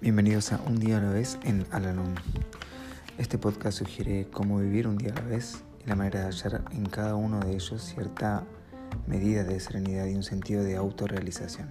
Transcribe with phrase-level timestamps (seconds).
[0.00, 2.14] Bienvenidos a Un día a la vez en Alalón.
[3.18, 6.64] Este podcast sugiere cómo vivir un día a la vez y la manera de hallar
[6.70, 8.46] en cada uno de ellos cierta
[9.06, 11.68] medida de serenidad y un sentido de autorrealización.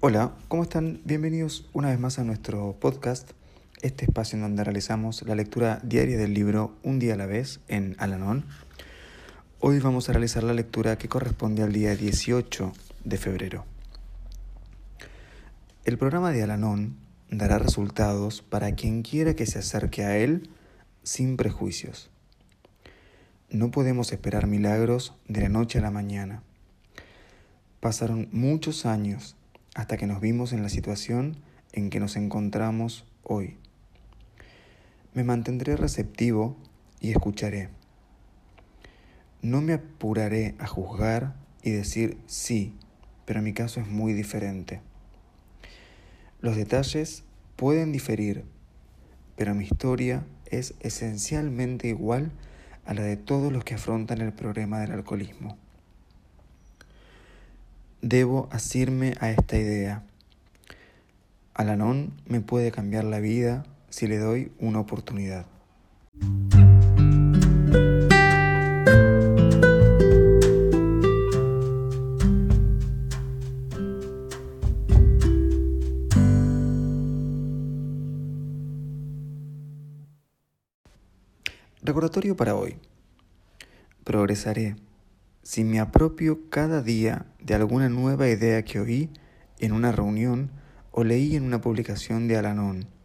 [0.00, 1.02] Hola, ¿cómo están?
[1.04, 3.30] Bienvenidos una vez más a nuestro podcast,
[3.82, 7.60] este espacio en donde realizamos la lectura diaria del libro Un día a la vez
[7.68, 8.44] en Alanón.
[9.60, 12.72] Hoy vamos a realizar la lectura que corresponde al día 18
[13.04, 13.64] de febrero.
[15.84, 16.96] El programa de Alanón
[17.30, 20.50] dará resultados para quien quiera que se acerque a él
[21.02, 22.10] sin prejuicios.
[23.48, 26.42] No podemos esperar milagros de la noche a la mañana.
[27.80, 29.36] Pasaron muchos años
[29.74, 31.36] hasta que nos vimos en la situación
[31.72, 33.58] en que nos encontramos hoy.
[35.16, 36.58] Me mantendré receptivo
[37.00, 37.70] y escucharé.
[39.40, 42.74] No me apuraré a juzgar y decir sí,
[43.24, 44.82] pero mi caso es muy diferente.
[46.42, 47.24] Los detalles
[47.56, 48.44] pueden diferir,
[49.36, 52.30] pero mi historia es esencialmente igual
[52.84, 55.56] a la de todos los que afrontan el problema del alcoholismo.
[58.02, 60.02] Debo asirme a esta idea.
[61.54, 65.46] Alanón me puede cambiar la vida si le doy una oportunidad.
[81.82, 82.78] Recordatorio para hoy.
[84.02, 84.74] Progresaré
[85.44, 89.10] si me apropio cada día de alguna nueva idea que oí
[89.60, 90.50] en una reunión
[90.90, 92.95] o leí en una publicación de Alanón.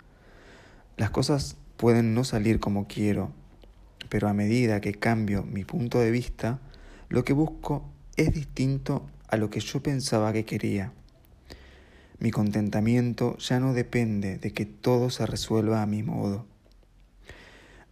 [1.02, 3.32] Las cosas pueden no salir como quiero,
[4.10, 6.60] pero a medida que cambio mi punto de vista,
[7.10, 10.94] lo que busco es distinto a lo que yo pensaba que quería.
[12.20, 16.46] Mi contentamiento ya no depende de que todo se resuelva a mi modo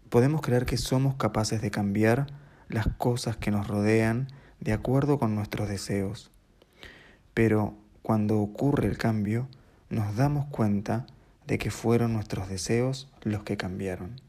[0.10, 2.28] podemos creer que somos capaces de cambiar
[2.68, 4.28] las cosas que nos rodean
[4.60, 6.32] de acuerdo con nuestros deseos.
[7.34, 9.48] Pero cuando ocurre el cambio,
[9.90, 11.06] nos damos cuenta
[11.50, 14.22] de que fueron nuestros deseos los que cambiaron.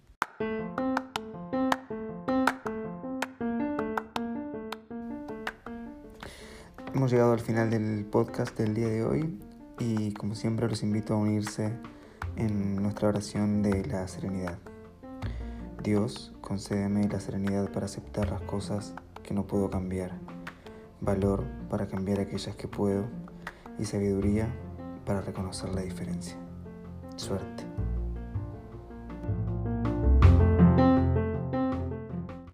[6.94, 9.38] Hemos llegado al final del podcast del día de hoy
[9.78, 11.75] y como siempre los invito a unirse
[12.36, 14.59] en nuestra oración de la serenidad.
[15.82, 20.12] Dios, concédeme la serenidad para aceptar las cosas que no puedo cambiar,
[21.03, 23.04] valor para cambiar aquellas que puedo
[23.78, 24.48] y sabiduría
[25.04, 26.38] para reconocer la diferencia.
[27.30, 27.69] Suerte.